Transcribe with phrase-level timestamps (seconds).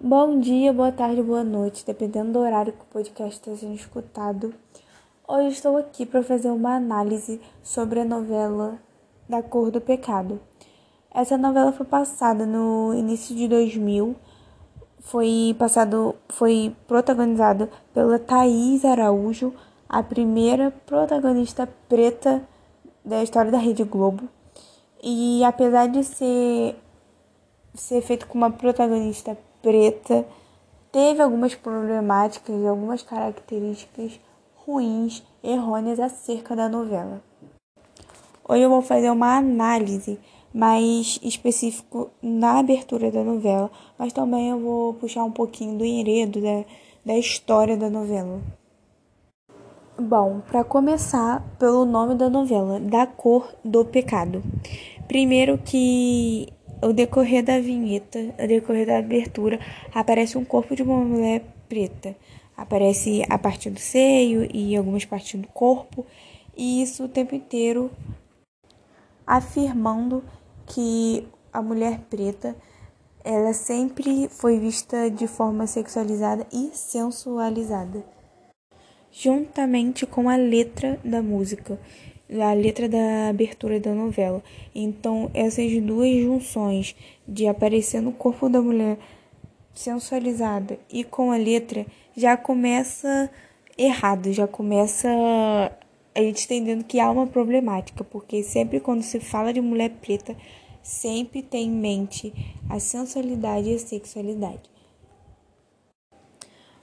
[0.00, 4.54] Bom dia, boa tarde, boa noite, dependendo do horário que o podcast está sendo escutado.
[5.26, 8.78] Hoje estou aqui para fazer uma análise sobre a novela
[9.28, 10.40] Da Cor do Pecado.
[11.12, 14.14] Essa novela foi passada no início de 2000,
[15.00, 19.52] foi passado, foi protagonizada pela Thaís Araújo,
[19.88, 22.40] a primeira protagonista preta
[23.04, 24.28] da história da Rede Globo.
[25.02, 26.76] E apesar de ser
[27.74, 30.26] ser feito com uma protagonista preta
[30.90, 34.18] teve algumas problemáticas, algumas características
[34.54, 37.22] ruins, errôneas acerca da novela.
[38.48, 40.18] Hoje eu vou fazer uma análise
[40.54, 46.40] mais específico na abertura da novela, mas também eu vou puxar um pouquinho do enredo
[46.40, 46.64] da,
[47.04, 48.40] da história da novela.
[50.00, 54.42] Bom, para começar pelo nome da novela, Da Cor do Pecado.
[55.08, 56.48] Primeiro que
[56.80, 59.58] ao decorrer da vinheta, ao decorrer da abertura,
[59.94, 62.16] aparece um corpo de uma mulher preta.
[62.56, 66.04] Aparece a parte do seio e algumas partes do corpo,
[66.56, 67.90] e isso o tempo inteiro
[69.26, 70.24] afirmando
[70.66, 72.56] que a mulher preta
[73.24, 78.02] ela sempre foi vista de forma sexualizada e sensualizada,
[79.10, 81.78] juntamente com a letra da música
[82.30, 84.42] a letra da abertura da novela.
[84.74, 86.94] Então, essas duas junções
[87.26, 88.98] de aparecer no corpo da mulher
[89.72, 93.30] sensualizada e com a letra já começa
[93.76, 95.08] errado, já começa
[96.14, 100.36] a gente entendendo que há uma problemática, porque sempre quando se fala de mulher preta,
[100.82, 102.32] sempre tem em mente
[102.68, 104.77] a sensualidade e a sexualidade.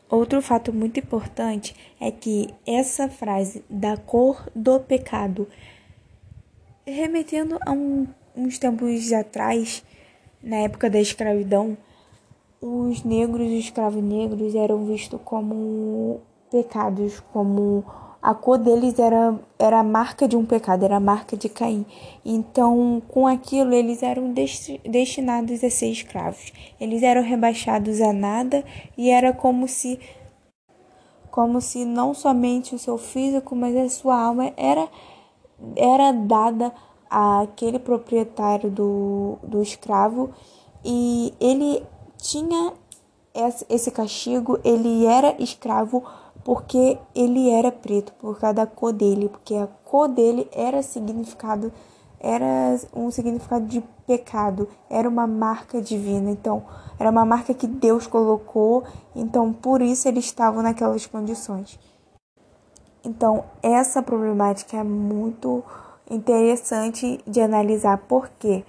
[0.10, 5.48] Outro fato muito importante é que essa frase da cor do pecado,
[6.86, 9.84] remetendo a um, uns tempos atrás,
[10.44, 11.76] na época da escravidão,
[12.62, 17.84] os negros e os escravos negros eram vistos como pecados, como
[18.26, 21.86] a cor deles era, era a marca de um pecado, era a marca de Caim.
[22.26, 24.34] Então, com aquilo, eles eram
[24.84, 26.52] destinados a ser escravos.
[26.82, 28.66] Eles eram rebaixados a nada
[28.98, 30.00] e era como se
[31.30, 34.90] como se não somente o seu físico, mas a sua alma era
[35.76, 36.74] era dada
[37.08, 40.32] àquele proprietário do, do escravo
[40.84, 41.86] e ele
[42.18, 42.74] tinha
[43.70, 46.04] esse castigo, ele era escravo
[46.44, 51.72] porque ele era preto, por causa da cor dele, porque a cor dele era significado,
[52.20, 56.64] era um significado de pecado, era uma marca divina, então
[57.00, 58.84] era uma marca que Deus colocou,
[59.16, 61.80] então por isso eles estavam naquelas condições.
[63.04, 65.64] Então essa problemática é muito
[66.10, 68.64] interessante de analisar porque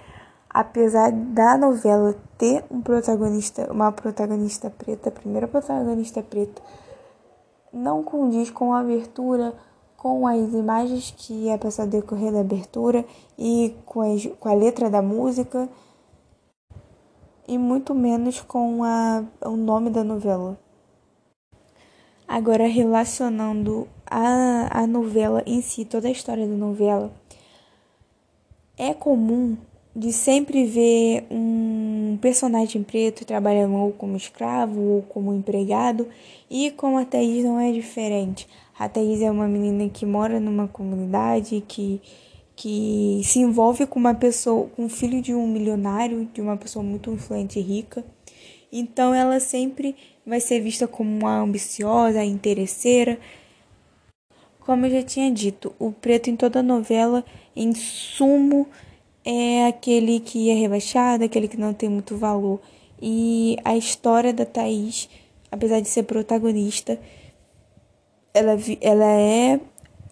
[0.49, 6.63] apesar da novela ter um protagonista, uma protagonista preta, a primeira protagonista preta,
[7.77, 9.55] não condiz com a abertura,
[9.97, 13.05] com as imagens que é passado decorrer da abertura
[13.39, 15.69] e com, as, com a letra da música
[17.47, 20.59] e muito menos com a, o nome da novela.
[22.27, 27.13] Agora, relacionando a, a novela em si, toda a história da novela,
[28.77, 29.57] é comum
[29.95, 31.27] de sempre ver
[32.17, 36.09] um personagem preto trabalhando ou como escravo ou como empregado,
[36.51, 38.49] e com a Thaís não é diferente.
[38.79, 42.01] A Thaís é uma menina que mora numa comunidade que,
[42.57, 46.83] que se envolve com uma pessoa, com o filho de um milionário, de uma pessoa
[46.83, 48.03] muito influente e rica.
[48.73, 49.95] Então ela sempre
[50.27, 53.19] vai ser vista como uma ambiciosa, interesseira.
[54.61, 57.25] Como eu já tinha dito, o preto em toda novela,
[57.55, 58.67] em sumo,
[59.27, 62.61] é aquele que é rebaixado, aquele que não tem muito valor.
[63.03, 65.09] E a história da Thaís,
[65.51, 66.99] apesar de ser protagonista,
[68.33, 69.59] ela, ela é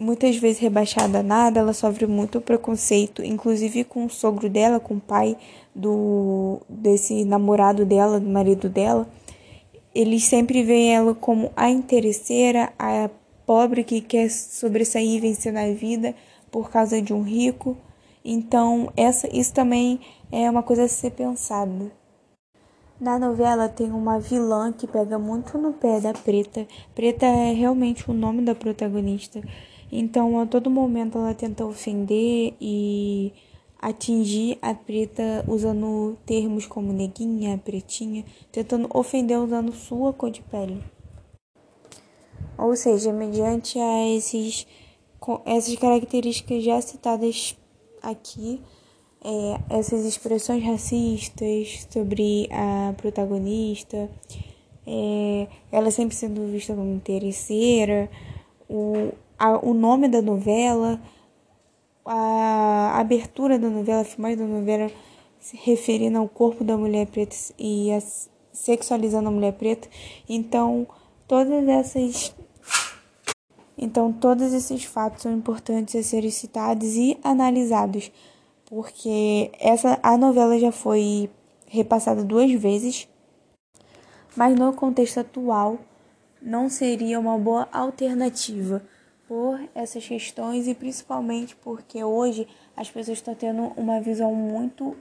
[0.00, 4.94] muitas vezes rebaixada a nada, ela sofre muito preconceito, inclusive com o sogro dela, com
[4.94, 5.36] o pai
[5.72, 9.08] do desse namorado dela, do marido dela.
[9.94, 13.08] Eles sempre veem ela como a interesseira, a
[13.46, 16.16] pobre que quer sobressair e vencer na vida
[16.50, 17.76] por causa de um rico.
[18.24, 20.00] Então, essa, isso também
[20.32, 21.92] é uma coisa a ser pensada.
[22.98, 26.66] Na novela tem uma vilã que pega muito no pé da Preta.
[26.94, 29.42] Preta é realmente o nome da protagonista.
[29.92, 33.32] Então, a todo momento ela tenta ofender e
[33.78, 40.82] atingir a preta usando termos como neguinha, pretinha, tentando ofender usando sua cor de pele.
[42.56, 44.66] Ou seja, mediante a esses,
[45.44, 47.54] essas características já citadas
[48.04, 48.60] aqui,
[49.22, 54.10] é, essas expressões racistas sobre a protagonista,
[54.86, 58.10] é, ela sempre sendo vista como interesseira,
[58.68, 61.00] o, a, o nome da novela,
[62.04, 64.90] a abertura da novela, a filmagem da novela
[65.40, 68.02] se referindo ao corpo da mulher preta e a,
[68.52, 69.88] sexualizando a mulher preta.
[70.28, 70.86] Então,
[71.26, 72.34] todas essas
[73.84, 78.10] então, todos esses fatos são importantes a serem citados e analisados,
[78.64, 81.28] porque essa a novela já foi
[81.66, 83.06] repassada duas vezes,
[84.34, 85.78] mas no contexto atual
[86.40, 88.82] não seria uma boa alternativa
[89.28, 94.96] por essas questões e principalmente porque hoje as pessoas estão tendo uma visão muito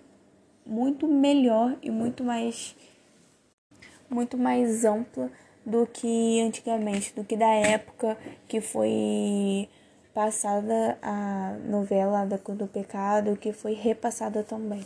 [0.65, 2.75] muito melhor e muito mais
[4.09, 5.30] muito mais ampla
[5.65, 8.18] do que antigamente, do que da época
[8.48, 9.69] que foi
[10.13, 14.86] passada a novela da Cor do Pecado, que foi repassada também.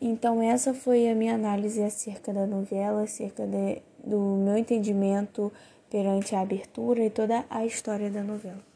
[0.00, 5.52] Então essa foi a minha análise acerca da novela, acerca de, do meu entendimento
[5.90, 8.75] perante a abertura e toda a história da novela.